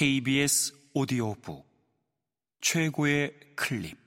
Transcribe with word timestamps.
KBS 0.00 0.72
오디오북 0.94 1.68
최고의 2.62 3.38
클립. 3.54 3.98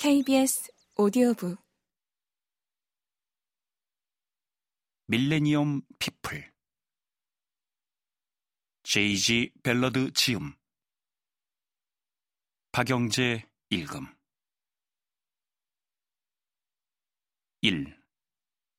KBS 0.00 0.72
오디오북. 0.96 1.60
밀레니엄 5.06 5.82
피플. 6.00 6.52
제이지 8.82 9.52
벨러드 9.62 10.12
지음. 10.12 10.54
박영재 12.72 13.46
읽음 13.70 14.19
1. 17.62 17.94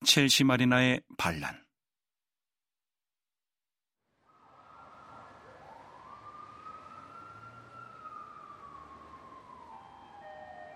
첼시 0.07 0.43
마리나의 0.43 1.03
반란 1.15 1.63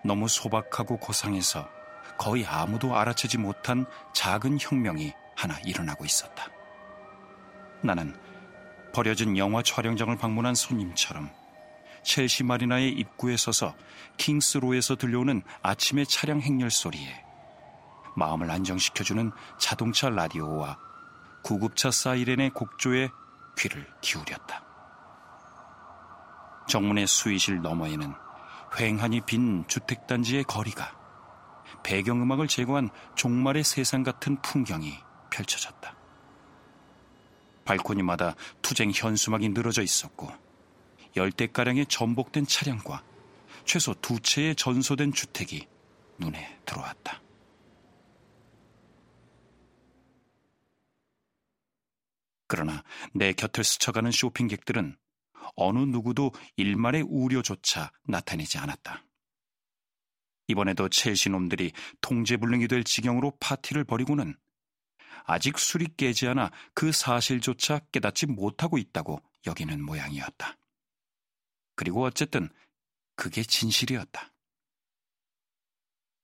너무 0.06 0.28
소박하고 0.28 1.00
고상해서 1.00 1.68
거의 2.20 2.46
아무도 2.46 2.96
알아채지 2.96 3.40
못한 3.40 3.88
작은 4.14 4.60
혁명이 4.62 5.12
하나 5.36 5.60
일어나고 5.62 6.06
있었다. 6.06 6.48
나는 7.82 8.16
버려진 8.94 9.36
영화 9.36 9.64
촬영장을 9.64 10.16
방문한 10.16 10.54
손님처럼 10.54 11.32
첼시 12.04 12.44
마리나의 12.44 12.92
입구에 12.92 13.36
서서 13.36 13.76
킹스로에서 14.18 14.96
들려오는 14.96 15.42
아침의 15.64 16.06
차량 16.06 16.40
행렬 16.40 16.70
소리에 16.70 17.25
마음을 18.16 18.50
안정시켜주는 18.50 19.32
자동차 19.58 20.10
라디오와 20.10 20.78
구급차 21.44 21.92
사이렌의 21.92 22.52
곡조에 22.52 23.10
귀를 23.58 23.88
기울였다. 24.02 24.64
정문의 26.68 27.08
수의실 27.08 27.62
너머에는 27.62 28.14
휑하니 28.72 29.26
빈 29.26 29.66
주택단지의 29.68 30.44
거리가 30.46 30.96
배경음악을 31.84 32.48
제거한 32.48 32.90
종말의 33.16 33.64
세상 33.64 34.04
같은 34.04 34.42
풍경이 34.42 34.98
펼쳐졌다. 35.30 35.96
발코니마다 37.64 38.36
투쟁 38.62 38.92
현수막이 38.94 39.50
늘어져 39.50 39.82
있었고 39.82 40.32
열대가량의 41.16 41.86
전복된 41.88 42.46
차량과 42.48 43.04
최소 43.66 43.94
두 43.96 44.20
채의 44.20 44.56
전소된 44.56 45.14
주택이 45.14 45.68
눈에 46.18 46.60
들어왔다. 46.66 47.22
그러나 52.48 52.84
내 53.14 53.34
곁을 53.34 53.64
스쳐가는 53.64 54.12
쇼핑객들은 54.12 54.98
어느 55.56 55.80
누구도 55.80 56.32
일말의 56.58 57.04
우려조차 57.04 57.92
나타내지 58.04 58.58
않았다. 58.58 59.04
이번에도 60.48 60.90
첼시 60.90 61.30
놈들이 61.30 61.72
통제불능이 62.02 62.68
될 62.68 62.84
지경으로 62.84 63.38
파티를 63.40 63.84
벌이고는 63.84 64.36
아직 65.26 65.58
술이 65.58 65.96
깨지 65.98 66.28
않아 66.28 66.52
그 66.74 66.92
사실조차 66.92 67.80
깨닫지 67.92 68.28
못하고 68.28 68.78
있다고 68.78 69.22
여기는 69.48 69.84
모양이었다. 69.84 70.58
그리고 71.76 72.04
어쨌든 72.04 72.50
그게 73.16 73.44
진실이었다. 73.44 74.32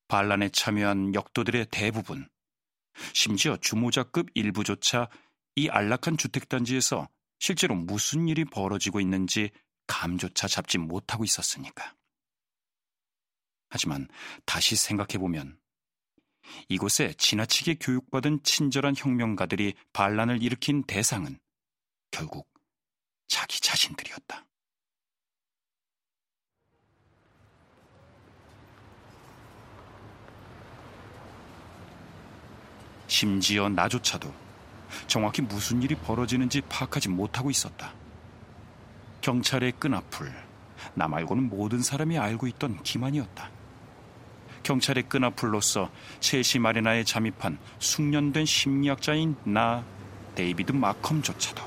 반란에 0.07 0.49
참여한 0.49 1.15
역도들의 1.15 1.67
대부분, 1.71 2.29
심지어 3.13 3.55
주모자급 3.57 4.29
일부조차 4.33 5.09
이 5.55 5.69
안락한 5.69 6.17
주택단지에서 6.17 7.07
실제로 7.39 7.75
무슨 7.75 8.27
일이 8.27 8.45
벌어지고 8.45 8.99
있는지 8.99 9.51
감조차 9.87 10.47
잡지 10.47 10.77
못하고 10.77 11.23
있었으니까. 11.23 11.95
하지만 13.69 14.07
다시 14.45 14.75
생각해보면 14.75 15.59
이곳에 16.69 17.13
지나치게 17.13 17.75
교육받은 17.75 18.43
친절한 18.43 18.93
혁명가들이 18.95 19.75
반란을 19.93 20.41
일으킨 20.43 20.83
대상은 20.83 21.39
결국 22.11 22.49
자기 23.27 23.59
자신들이었다. 23.61 24.45
심지어 33.07 33.67
나조차도 33.67 34.50
정확히 35.11 35.41
무슨 35.41 35.83
일이 35.83 35.93
벌어지는지 35.93 36.61
파악하지 36.61 37.09
못하고 37.09 37.51
있었다. 37.51 37.93
경찰의 39.19 39.73
끄나풀을 39.73 40.31
나 40.93 41.09
말고는 41.09 41.49
모든 41.49 41.81
사람이 41.81 42.17
알고 42.17 42.47
있던 42.47 42.81
기만이었다. 42.81 43.51
경찰의 44.63 45.09
끄나풀로서 45.09 45.91
첼시 46.21 46.59
마리나에 46.59 47.03
잠입한 47.03 47.59
숙련된 47.79 48.45
심리학자인 48.45 49.35
나 49.43 49.83
데이비드 50.35 50.71
마컴조차도. 50.71 51.61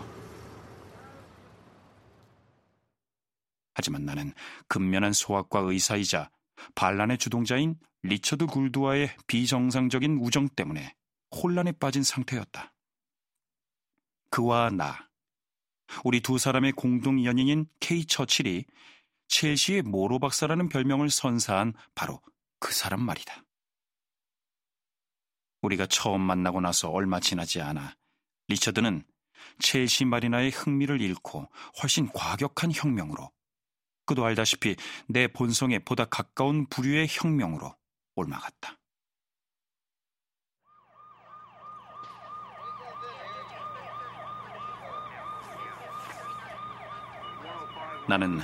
하지만 3.74 4.06
나는 4.06 4.32
근면한 4.68 5.12
소아과 5.12 5.58
의사이자 5.58 6.30
반란의 6.76 7.18
주동자인 7.18 7.76
리처드 8.04 8.46
굴드와의 8.46 9.14
비정상적인 9.26 10.16
우정 10.22 10.48
때문에 10.48 10.94
혼란에 11.30 11.72
빠진 11.72 12.02
상태였다. 12.02 12.73
그와 14.34 14.68
나, 14.68 15.08
우리 16.02 16.20
두 16.20 16.38
사람의 16.38 16.72
공동 16.72 17.24
연인인 17.24 17.66
케이 17.78 18.04
처칠이 18.04 18.64
첼시의 19.28 19.82
모로 19.82 20.18
박사라는 20.18 20.68
별명을 20.70 21.08
선사한 21.08 21.72
바로 21.94 22.20
그 22.58 22.72
사람 22.72 23.00
말이다. 23.02 23.44
우리가 25.62 25.86
처음 25.86 26.20
만나고 26.20 26.60
나서 26.60 26.90
얼마 26.90 27.20
지나지 27.20 27.60
않아 27.60 27.94
리처드는 28.48 29.04
첼시 29.60 30.04
마리나의 30.04 30.50
흥미를 30.50 31.00
잃고 31.00 31.48
훨씬 31.80 32.08
과격한 32.08 32.72
혁명으로 32.74 33.30
그도 34.04 34.24
알다시피 34.24 34.74
내 35.06 35.28
본성에 35.28 35.78
보다 35.78 36.06
가까운 36.06 36.66
부류의 36.66 37.06
혁명으로 37.08 37.72
옮아갔다. 38.16 38.80
나는 48.08 48.40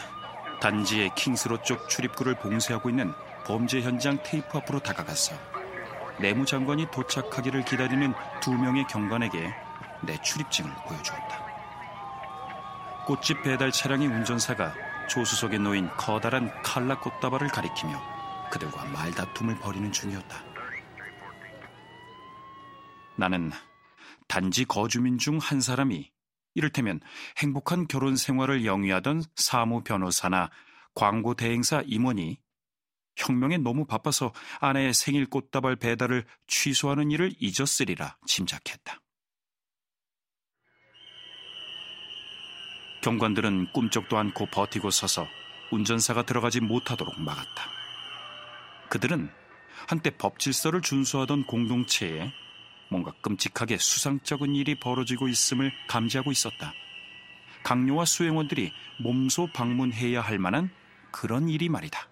단지의 0.61 1.15
킹스로 1.15 1.63
쪽 1.63 1.89
출입구를 1.89 2.35
봉쇄하고 2.37 2.91
있는 2.91 3.13
범죄 3.47 3.81
현장 3.81 4.19
테이프 4.23 4.59
앞으로 4.59 4.81
다가갔어. 4.81 5.35
내무장관이 6.19 6.91
도착하기를 6.91 7.65
기다리는 7.65 8.13
두 8.41 8.53
명의 8.53 8.87
경관에게 8.87 9.55
내 10.03 10.21
출입증을 10.23 10.71
보여주었다. 10.87 11.47
꽃집 13.07 13.43
배달 13.43 13.73
차량의 13.73 14.09
운전사가 14.09 14.75
조수석에 15.09 15.59
놓인 15.59 15.89
커다란 15.97 16.53
칼라 16.63 17.01
꽃다발을 17.01 17.49
가리키며 17.49 18.01
그들과 18.51 18.85
말다툼을 18.85 19.59
벌이는 19.59 19.93
중이었다. 19.93 20.37
나는 23.17 23.51
단지 24.29 24.65
거주민 24.65 25.19
중 25.19 25.39
한 25.39 25.61
사람이 25.61 26.11
이를테면 26.55 27.01
행복한 27.39 27.87
결혼 27.87 28.17
생활을 28.17 28.65
영위하던 28.65 29.23
사무 29.37 29.83
변호사나 29.83 30.51
광고 30.95 31.35
대행사 31.35 31.83
임원이 31.87 32.39
혁명에 33.17 33.59
너무 33.59 33.87
바빠서 33.87 34.33
아내의 34.61 34.95
생일 34.95 35.27
꽃다발 35.27 35.77
배달을 35.77 36.25
취소하는 36.47 37.11
일을 37.11 37.33
잊었으리라 37.39 38.17
짐작했다. 38.27 39.01
경관들은 43.03 43.73
꿈쩍도 43.73 44.19
않고 44.19 44.47
버티고 44.47 44.91
서서 44.91 45.27
운전사가 45.71 46.27
들어가지 46.27 46.61
못하도록 46.61 47.21
막았다. 47.21 47.71
그들은 48.91 49.31
한때 49.89 50.11
법 50.11 50.39
질서를 50.39 50.83
준수하던 50.83 51.45
공동체에 51.47 52.33
뭔가 52.91 53.13
끔찍하게 53.23 53.79
수상쩍은 53.79 54.55
일이 54.55 54.79
벌어지고 54.79 55.29
있음을 55.29 55.73
감지하고 55.89 56.33
있었다. 56.33 56.73
강요와 57.63 58.05
수행원들이 58.05 58.73
몸소 59.03 59.49
방문해야 59.53 60.21
할 60.21 60.39
만한 60.39 60.71
그런 61.13 61.49
일이 61.49 61.69
말이다. 61.69 62.09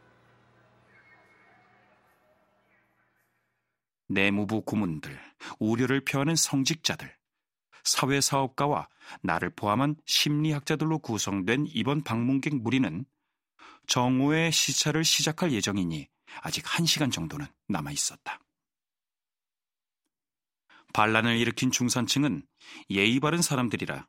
내무부 4.09 4.63
고문들, 4.63 5.19
우려를 5.59 6.03
표하는 6.05 6.35
성직자들, 6.35 7.15
사회사업가와 7.85 8.89
나를 9.23 9.51
포함한 9.51 9.97
심리학자들로 10.07 10.99
구성된 11.01 11.67
이번 11.69 12.03
방문객 12.03 12.57
무리는 12.57 13.05
정오의 13.87 14.53
시차를 14.53 15.05
시작할 15.05 15.53
예정이니 15.53 16.09
아직 16.43 16.63
한 16.67 16.87
시간 16.87 17.11
정도는 17.11 17.47
남아 17.69 17.91
있었다. 17.91 18.39
반란을 20.93 21.37
일으킨 21.37 21.71
중산층은 21.71 22.43
예의 22.91 23.21
바른 23.21 23.43
사람들이라 23.43 24.07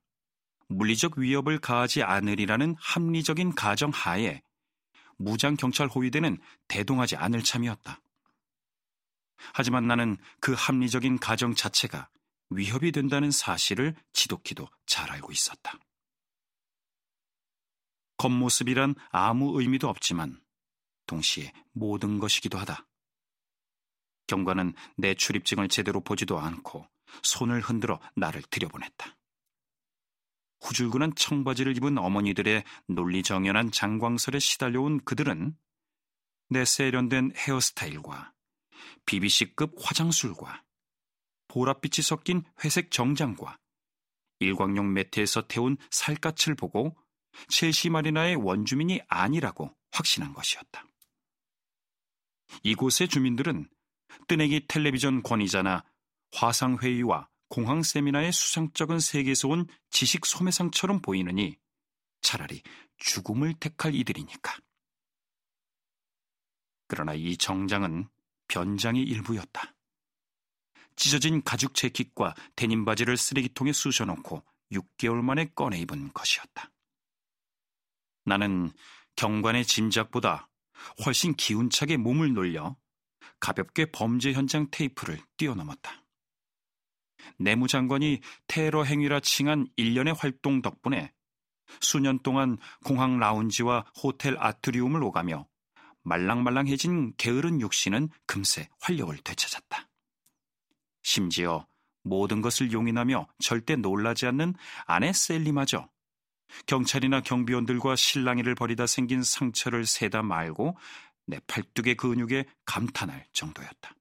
물리적 0.70 1.18
위협을 1.18 1.60
가하지 1.60 2.04
않으리라는 2.04 2.76
합리적인 2.80 3.56
가정 3.56 3.92
하에 3.94 4.42
무장 5.18 5.58
경찰 5.58 5.88
호위대는 5.88 6.38
대동하지 6.68 7.16
않을 7.16 7.44
참이었다. 7.44 8.02
하지만 9.54 9.88
나는 9.88 10.18
그 10.40 10.54
합리적인 10.58 11.20
가정 11.20 11.56
자체가 11.56 12.10
위협이 12.50 12.92
된다는 12.92 13.32
사실을 13.32 13.96
지독히도 14.14 14.68
잘 14.86 15.12
알고 15.12 15.32
있었다. 15.32 15.74
겉모습이란 18.18 18.96
아무 19.12 19.60
의미도 19.60 19.88
없지만 19.88 20.42
동시에 21.06 21.54
모든 21.72 22.20
것이기도 22.20 22.58
하다. 22.58 22.86
경관은 24.30 24.74
내 24.96 25.16
출입증을 25.16 25.68
제대로 25.68 26.02
보지도 26.02 26.40
않고 26.40 26.88
손을 27.24 27.62
흔들어 27.62 28.00
나를 28.16 28.44
들여보냈다. 28.44 29.18
후줄근한 30.62 31.16
청바지를 31.16 31.76
입은 31.78 31.98
어머니들의 31.98 32.64
논리정연한 32.88 33.72
장광설에 33.72 34.40
시달려온 34.40 35.04
그들은 35.04 35.58
내 36.50 36.64
세련된 36.64 37.34
헤어스타일과 37.36 38.34
BBC급 39.06 39.74
화장술과 39.82 40.64
보랏빛이 41.48 42.04
섞인 42.04 42.44
회색 42.64 42.92
정장과 42.92 43.58
일광용 44.40 44.94
매트에서 44.94 45.48
태운 45.48 45.78
살갗을 45.90 46.56
보고 46.56 46.96
첼시 47.48 47.90
마리나의 47.90 48.36
원주민이 48.36 49.02
아니라고 49.08 49.76
확신한 49.92 50.34
것이었다. 50.34 50.86
이곳의 52.64 53.08
주민들은 53.08 53.70
뜨내기 54.30 54.68
텔레비전 54.68 55.24
권위자나 55.24 55.84
화상회의와 56.34 57.28
공항 57.50 57.82
세미나의 57.82 58.32
수상적인 58.32 59.00
세계에서 59.00 59.48
온 59.48 59.68
지식 59.90 60.28
소매상처럼 60.28 61.02
보이느니 61.02 61.58
차라리 62.22 62.62
죽음을 62.98 63.56
택할 63.60 63.96
이들이니까. 63.96 64.56
그러나 66.88 67.16
이 67.16 67.38
정장은 67.38 68.08
변장의 68.48 69.02
일부였다. 69.02 69.74
찢어진 70.96 71.42
가죽 71.44 71.74
재킷과 71.74 72.36
데님 72.56 72.86
바지를 72.86 73.18
쓰레기통에 73.18 73.74
쑤셔놓고 73.74 74.44
6개월 74.72 75.24
만에 75.24 75.50
꺼내 75.56 75.80
입은 75.80 76.14
것이었다. 76.14 76.72
나는 78.26 78.72
경관의 79.16 79.66
짐작보다 79.66 80.50
훨씬 81.04 81.34
기운차게 81.34 81.98
몸을 81.98 82.34
놀려 82.34 82.76
가볍게 83.40 83.86
범죄 83.86 84.34
현장 84.34 84.68
테이프를 84.72 85.20
뛰어넘었다. 85.38 86.04
내무장관이 87.38 88.22
테러 88.48 88.84
행위라 88.84 89.20
칭한 89.20 89.68
일련의 89.76 90.14
활동 90.14 90.62
덕분에 90.62 91.12
수년 91.82 92.20
동안 92.20 92.58
공항 92.84 93.20
라운지와 93.20 93.86
호텔 94.02 94.36
아트리움을 94.38 95.04
오가며 95.04 95.48
말랑말랑해진 96.04 97.14
게으른 97.18 97.62
육신은 97.62 98.10
금세 98.26 98.70
활력을 98.82 99.18
되찾았다. 99.18 99.88
심지어 101.04 101.68
모든 102.04 102.42
것을 102.42 102.72
용인하며 102.72 103.28
절대 103.40 103.76
놀라지 103.76 104.26
않는 104.26 104.56
아내 104.86 105.14
셀리마저 105.14 105.90
경찰이나 106.66 107.22
경비원들과 107.22 107.96
실랑이를 107.96 108.56
벌이다 108.56 108.88
생긴 108.88 109.22
상처를 109.22 109.86
세다 109.86 110.24
말고 110.24 110.78
내 111.30 111.40
팔뚝의 111.46 111.96
근육에 111.96 112.46
감탄할 112.66 113.24
정도였다. 113.34 113.96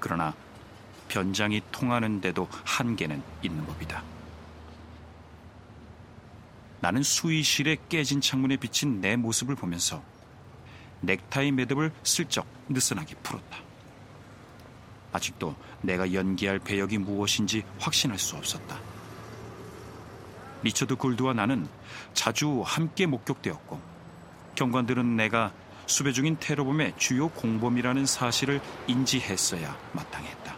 그러나 0.00 0.34
변장이 1.08 1.60
통하는데도 1.70 2.48
한계는 2.64 3.22
있는 3.42 3.66
법이다. 3.66 4.02
나는 6.80 7.02
수의실에 7.02 7.76
깨진 7.90 8.22
창문에 8.22 8.56
비친 8.56 9.02
내 9.02 9.16
모습을 9.16 9.54
보면서 9.54 10.02
넥타이 11.02 11.52
매듭을 11.52 11.92
슬쩍 12.04 12.46
느슨하게 12.70 13.16
풀었다. 13.16 13.58
아직도 15.12 15.54
내가 15.82 16.12
연기할 16.12 16.58
배역이 16.58 16.98
무엇인지 16.98 17.64
확신할 17.78 18.18
수 18.18 18.36
없었다. 18.36 18.87
리처드 20.62 20.96
골드와 20.96 21.34
나는 21.34 21.68
자주 22.14 22.62
함께 22.64 23.06
목격되었고 23.06 23.80
경관들은 24.54 25.16
내가 25.16 25.52
수배 25.86 26.12
중인 26.12 26.36
테러범의 26.38 26.94
주요 26.98 27.28
공범이라는 27.28 28.04
사실을 28.06 28.60
인지했어야 28.86 29.76
마땅했다. 29.92 30.56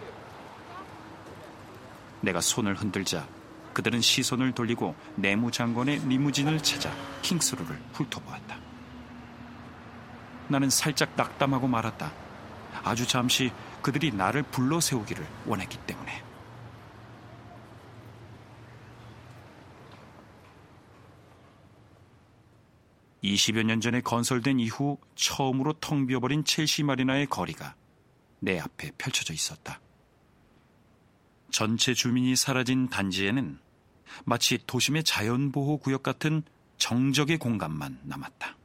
내가 2.23 2.41
손을 2.41 2.75
흔들자 2.75 3.27
그들은 3.73 4.01
시선을 4.01 4.53
돌리고 4.53 4.95
내무장관의 5.17 6.01
리무진을 6.07 6.63
찾아 6.63 6.93
킹스로를 7.23 7.81
훑어보았다. 7.93 8.59
나는 10.49 10.69
살짝 10.69 11.11
낙담하고 11.17 11.69
말았다. 11.69 12.13
아주 12.83 13.07
잠시 13.07 13.53
그들이 13.83 14.13
나를 14.13 14.43
불러 14.43 14.81
세우기를 14.81 15.25
원했기 15.47 15.79
때문에. 15.87 16.30
20여 23.23 23.63
년 23.65 23.81
전에 23.81 24.01
건설된 24.01 24.59
이후 24.61 24.99
처음으로 25.15 25.75
텅 25.75 26.07
비어버린 26.07 26.45
첼시 26.45 26.83
마리나의 26.83 27.27
거리가 27.27 27.75
내 28.41 28.59
앞에 28.59 28.93
펼쳐져 28.97 29.35
있었다. 29.35 29.81
전체 31.51 31.95
주민이 31.95 32.37
사라진 32.37 32.89
단지에는 32.89 33.59
마치 34.25 34.59
도심의 34.67 35.05
자연보호 35.05 35.79
구역 35.79 36.03
같은 36.03 36.43
정적의 36.79 37.39
공간만 37.39 38.01
남았다. 38.05 38.57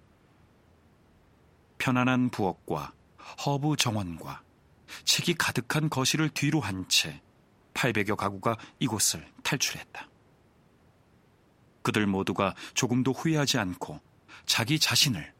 편안한 1.78 2.30
부엌과 2.30 2.94
허브 3.46 3.76
정원과 3.76 4.42
책이 5.04 5.34
가득한 5.34 5.90
거실을 5.90 6.30
뒤로 6.30 6.62
한 6.62 6.86
채 6.88 7.22
800여 7.76 8.16
가구가 8.16 8.58
이곳을 8.80 9.28
탈출했다. 9.44 10.10
그들 11.84 12.08
모두가 12.08 12.56
조금도 12.74 13.12
후회하지 13.12 13.60
않고 13.60 14.00
자기 14.46 14.80
자신을 14.80 15.34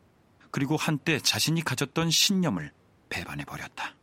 그리고 0.52 0.78
한때 0.78 1.20
자신이 1.20 1.64
가졌던 1.64 2.12
신념을 2.12 2.72
배반해 3.10 3.46
버렸다. 3.46 3.96